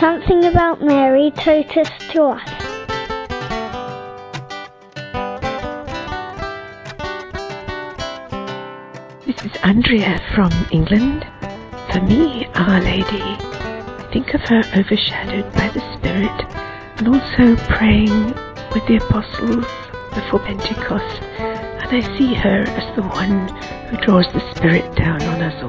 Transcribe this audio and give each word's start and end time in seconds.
Something 0.00 0.44
about 0.46 0.82
Mary 0.82 1.30
totus 1.30 1.88
to 2.10 2.24
us. 2.24 2.50
This 9.24 9.40
is 9.44 9.52
Andrea 9.62 10.20
from 10.34 10.50
England. 10.72 11.24
For 11.92 12.00
me, 12.02 12.46
Our 12.54 12.80
Lady, 12.80 13.22
I 13.22 14.08
think 14.12 14.34
of 14.34 14.40
her 14.42 14.62
overshadowed 14.76 15.52
by 15.54 15.68
the 15.68 15.80
Spirit 15.96 16.44
and 16.98 17.08
also 17.08 17.56
praying 17.72 18.34
with 18.74 18.84
the 18.88 18.96
apostles 18.96 19.64
before 20.12 20.40
Pentecost. 20.40 21.22
And 21.38 22.04
I 22.04 22.18
see 22.18 22.34
her 22.34 22.62
as 22.62 22.96
the 22.96 23.02
one 23.02 23.48
who 23.88 23.96
draws 24.04 24.26
the 24.32 24.54
Spirit 24.56 24.96
down 24.96 25.22
on 25.22 25.40
us. 25.40 25.63